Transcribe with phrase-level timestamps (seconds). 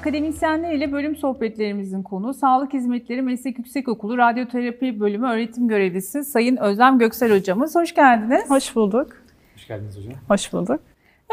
[0.00, 6.98] Akademisyenler ile bölüm sohbetlerimizin konu Sağlık Hizmetleri Meslek Yüksekokulu Radyoterapi Bölümü öğretim görevlisi Sayın Özlem
[6.98, 7.74] Göksel hocamız.
[7.74, 8.50] Hoş geldiniz.
[8.50, 9.16] Hoş bulduk.
[9.54, 10.12] Hoş geldiniz hocam.
[10.28, 10.80] Hoş bulduk.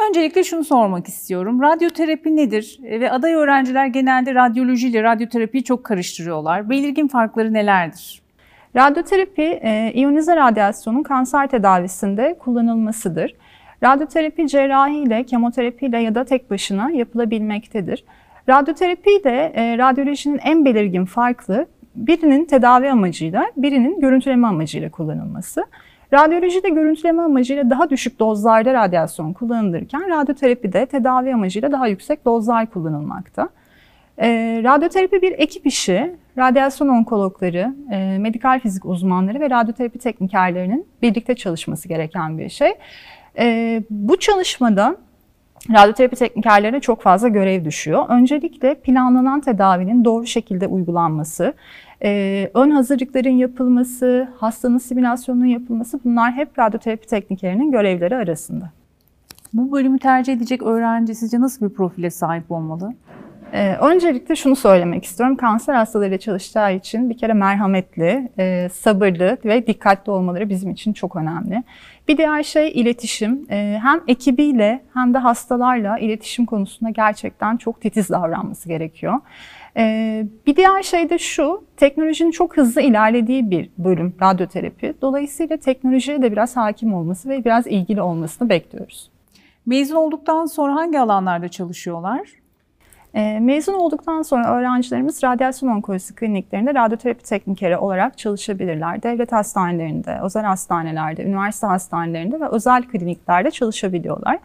[0.10, 1.62] Öncelikle şunu sormak istiyorum.
[1.62, 2.80] Radyoterapi nedir?
[2.84, 6.70] Ve aday öğrenciler genelde radyoloji ile radyoterapiyi çok karıştırıyorlar.
[6.70, 8.22] Belirgin farkları nelerdir?
[8.76, 13.36] Radyoterapi, e, iyonize radyasyonun kanser tedavisinde kullanılmasıdır.
[13.84, 18.04] Radyoterapi cerrahiyle, kemoterapiyle ya da tek başına yapılabilmektedir.
[18.50, 21.66] Radyoterapi de e, radyolojinin en belirgin farklı
[21.96, 25.66] birinin tedavi amacıyla, birinin görüntüleme amacıyla kullanılması.
[26.14, 33.50] Radyolojide görüntüleme amacıyla daha düşük dozlarda radyasyon kullanılırken radyoterapide tedavi amacıyla daha yüksek dozlar kullanılmakta.
[34.18, 34.28] E,
[34.64, 36.16] radyoterapi bir ekip işi.
[36.38, 42.74] Radyasyon onkologları, e, medikal fizik uzmanları ve radyoterapi teknikerlerinin birlikte çalışması gereken bir şey.
[43.40, 44.96] E, bu çalışmada
[45.74, 48.06] radyoterapi teknikerlerine çok fazla görev düşüyor.
[48.10, 51.54] Öncelikle planlanan tedavinin doğru şekilde uygulanması,
[52.04, 58.72] e, ön hazırlıkların yapılması, hastanın simülasyonunun yapılması bunlar hep radyoterapi teknikerinin görevleri arasında.
[59.54, 62.94] Bu bölümü tercih edecek öğrenci sizce nasıl bir profile sahip olmalı?
[63.54, 65.36] Ee, öncelikle şunu söylemek istiyorum.
[65.36, 71.16] Kanser hastalarıyla çalışacağı için bir kere merhametli, e, sabırlı ve dikkatli olmaları bizim için çok
[71.16, 71.64] önemli.
[72.08, 73.48] Bir diğer şey iletişim.
[73.52, 79.14] E, hem ekibiyle hem de hastalarla iletişim konusunda gerçekten çok titiz davranması gerekiyor.
[79.78, 84.94] E, bir diğer şey de şu, teknolojinin çok hızlı ilerlediği bir bölüm radyoterapi.
[85.02, 89.10] Dolayısıyla teknolojiye de biraz hakim olması ve biraz ilgili olmasını bekliyoruz.
[89.66, 92.47] Mezun olduktan sonra hangi alanlarda çalışıyorlar?
[93.14, 99.04] E, mezun olduktan sonra öğrencilerimiz radyasyon onkolojisi kliniklerinde radyoterapi teknikeri olarak çalışabilirler.
[99.04, 104.40] Devlet hastanelerinde, özel hastanelerde, üniversite hastanelerinde ve özel kliniklerde çalışabiliyorlar.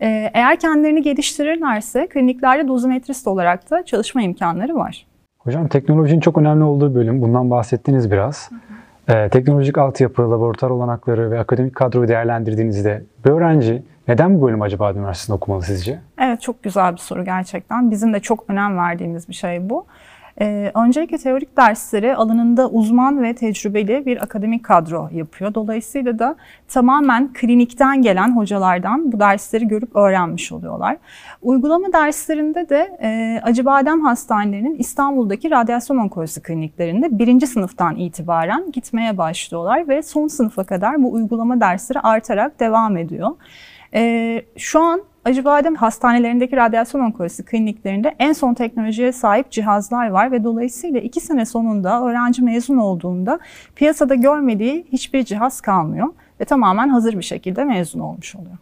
[0.00, 5.06] E, eğer kendilerini geliştirirlerse kliniklerde dozimetrist olarak da çalışma imkanları var.
[5.38, 7.22] Hocam teknolojinin çok önemli olduğu bölüm.
[7.22, 8.50] Bundan bahsettiniz biraz.
[8.50, 8.73] Hı hı.
[9.08, 14.92] Ee, teknolojik altyapı, laboratuvar olanakları ve akademik kadroyu değerlendirdiğinizde bir öğrenci neden bu bölüm acaba
[14.92, 16.00] üniversitesinde okumalı sizce?
[16.18, 17.90] Evet çok güzel bir soru gerçekten.
[17.90, 19.86] Bizim de çok önem verdiğimiz bir şey bu.
[20.40, 25.54] Ee, öncelikle teorik dersleri alanında uzman ve tecrübeli bir akademik kadro yapıyor.
[25.54, 26.36] Dolayısıyla da
[26.68, 30.96] tamamen klinikten gelen hocalardan bu dersleri görüp öğrenmiş oluyorlar.
[31.42, 39.88] Uygulama derslerinde de e, Acıbadem Hastanelerinin İstanbul'daki radyasyon onkolojisi kliniklerinde birinci sınıftan itibaren gitmeye başlıyorlar
[39.88, 43.30] ve son sınıfa kadar bu uygulama dersleri artarak devam ediyor.
[43.94, 50.44] E, şu an Acıbadem hastanelerindeki radyasyon onkolojisi kliniklerinde en son teknolojiye sahip cihazlar var ve
[50.44, 53.38] dolayısıyla iki sene sonunda öğrenci mezun olduğunda
[53.76, 56.08] piyasada görmediği hiçbir cihaz kalmıyor
[56.40, 58.56] ve tamamen hazır bir şekilde mezun olmuş oluyor.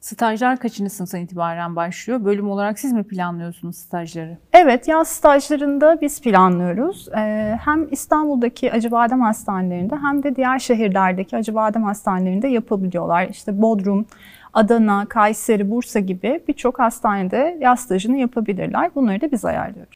[0.00, 2.24] Stajlar kaçıncı sınıftan itibaren başlıyor?
[2.24, 4.36] Bölüm olarak siz mi planlıyorsunuz stajları?
[4.52, 7.08] Evet, yaz stajlarında biz planlıyoruz.
[7.16, 13.28] Ee, hem İstanbul'daki Acıbadem Hastanelerinde hem de diğer şehirlerdeki Acıbadem Hastanelerinde yapabiliyorlar.
[13.30, 14.06] İşte Bodrum,
[14.54, 18.90] Adana, Kayseri, Bursa gibi birçok hastanede yaz stajını yapabilirler.
[18.94, 19.94] Bunları da biz ayarlıyoruz.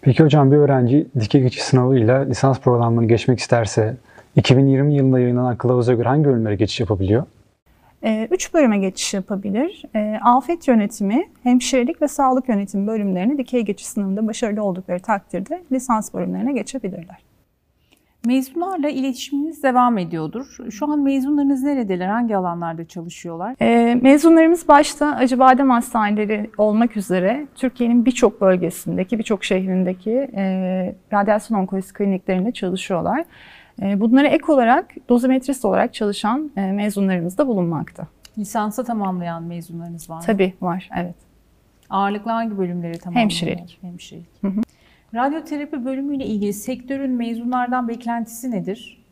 [0.00, 3.96] Peki hocam bir öğrenci dike geçiş sınavıyla lisans programını geçmek isterse
[4.36, 7.24] 2020 yılında yayınlanan kılavuza göre hangi bölümlere geçiş yapabiliyor?
[8.04, 9.82] Ee, üç bölüme geçiş yapabilir.
[9.94, 16.14] Ee, afet yönetimi, hemşirelik ve sağlık yönetimi bölümlerini dikey geçiş sınavında başarılı oldukları takdirde lisans
[16.14, 17.26] bölümlerine geçebilirler.
[18.26, 20.56] Mezunlarla iletişiminiz devam ediyordur.
[20.70, 22.06] Şu an mezunlarınız neredeler?
[22.06, 23.54] Hangi alanlarda çalışıyorlar?
[23.60, 30.44] E, mezunlarımız başta Acıbadem Hastaneleri olmak üzere Türkiye'nin birçok bölgesindeki, birçok şehrindeki e,
[31.12, 33.24] radyasyon onkolojisi kliniklerinde çalışıyorlar.
[33.82, 38.06] E, bunlara ek olarak dozimetrist olarak çalışan e, mezunlarımız da bulunmakta.
[38.38, 40.22] Lisansa tamamlayan mezunlarınız var mı?
[40.26, 41.14] Tabii var, evet.
[41.90, 43.22] Ağırlıklı hangi bölümleri tamamlıyor?
[43.22, 43.78] Hemşirelik.
[43.82, 44.26] Hemşirelik.
[44.40, 44.60] Hı hı.
[45.14, 49.05] Radyoterapi bölümüyle ilgili sektörün mezunlardan beklentisi nedir?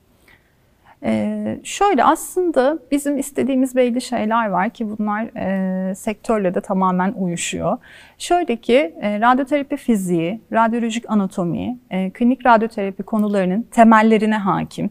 [1.05, 7.79] Ee, şöyle aslında bizim istediğimiz belli şeyler var ki bunlar e, sektörle de tamamen uyuşuyor.
[8.19, 14.91] Şöyle ki e, radyoterapi fiziği, radyolojik anatomi, e, klinik radyoterapi konularının temellerine hakim.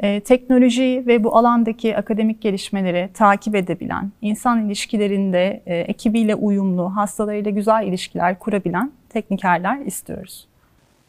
[0.00, 7.50] E, teknoloji ve bu alandaki akademik gelişmeleri takip edebilen, insan ilişkilerinde e, ekibiyle uyumlu, hastalarıyla
[7.50, 10.47] güzel ilişkiler kurabilen teknikerler istiyoruz.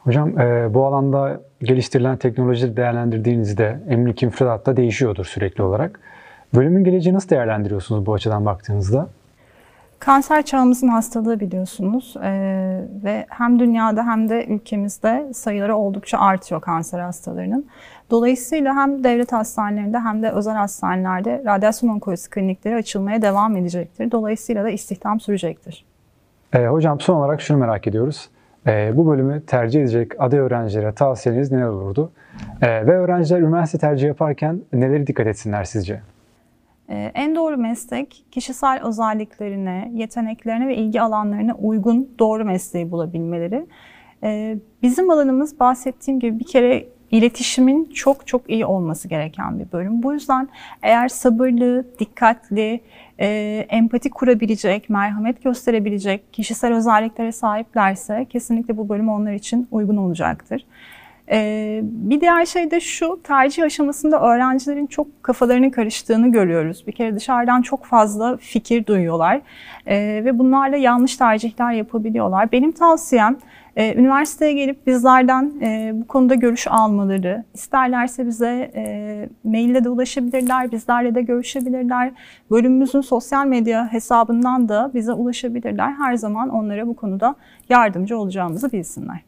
[0.10, 6.00] Hocam e, bu alanda geliştirilen teknolojileri değerlendirdiğinizde eminim ki müfredat da değişiyordur sürekli olarak.
[6.56, 9.08] Bölümün geleceği nasıl değerlendiriyorsunuz bu açıdan baktığınızda?
[10.00, 17.00] Kanser çağımızın hastalığı biliyorsunuz ee, ve hem dünyada hem de ülkemizde sayıları oldukça artıyor kanser
[17.00, 17.66] hastalarının.
[18.12, 24.12] Dolayısıyla hem devlet hastanelerinde hem de özel hastanelerde radyasyon onkolojisi klinikleri açılmaya devam edecektir.
[24.12, 25.86] Dolayısıyla da istihdam sürecektir.
[26.54, 28.30] Ee, hocam son olarak şunu merak ediyoruz.
[28.68, 32.12] Ee, bu bölümü tercih edecek aday öğrencilere tavsiyeniz neler olurdu?
[32.62, 36.02] Ee, ve öğrenciler üniversite tercih yaparken neleri dikkat etsinler sizce?
[36.90, 43.66] Ee, En doğru meslek kişisel özelliklerine, yeteneklerine ve ilgi alanlarına uygun doğru mesleği bulabilmeleri.
[44.82, 50.04] Bizim alanımız bahsettiğim gibi bir kere iletişimin çok çok iyi olması gereken bir bölüm.
[50.04, 50.48] Bu yüzden
[50.82, 52.82] eğer sabırlı, dikkatli,
[53.20, 53.28] e,
[53.70, 60.66] empati kurabilecek, merhamet gösterebilecek kişisel özelliklere sahiplerse kesinlikle bu bölüm onlar için uygun olacaktır.
[61.32, 66.84] Ee, bir diğer şey de şu, tercih aşamasında öğrencilerin çok kafalarının karıştığını görüyoruz.
[66.88, 69.42] Bir kere dışarıdan çok fazla fikir duyuyorlar
[69.88, 72.52] Ee, ve bunlarla yanlış tercihler yapabiliyorlar.
[72.52, 73.38] Benim tavsiyem
[73.80, 80.72] e, üniversiteye gelip bizlerden e, bu konuda görüş almaları, isterlerse bize e, maille de ulaşabilirler,
[80.72, 82.12] bizlerle de görüşebilirler.
[82.52, 85.94] Bölümümüzün sosyal medya hesabından da bize ulaşabilirler.
[85.94, 87.36] Her zaman onlara bu konuda
[87.70, 89.20] yardımcı olacağımızı bilsinler.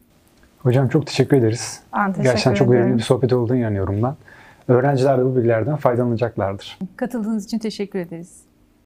[0.59, 1.83] Hocam çok teşekkür ederiz.
[1.93, 2.81] Ben teşekkür Gerçekten çok ederim.
[2.81, 4.15] verimli bir sohbet olduğunu inanıyorum ben.
[4.67, 6.79] Öğrenciler de bu bilgilerden faydalanacaklardır.
[6.95, 8.50] Katıldığınız için teşekkür ederiz.